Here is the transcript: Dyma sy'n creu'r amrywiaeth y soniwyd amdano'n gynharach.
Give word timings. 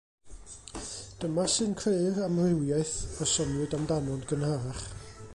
Dyma 1.19 1.43
sy'n 1.55 1.75
creu'r 1.81 2.17
amrywiaeth 2.27 2.95
y 3.25 3.27
soniwyd 3.33 3.75
amdano'n 3.81 4.25
gynharach. 4.33 4.83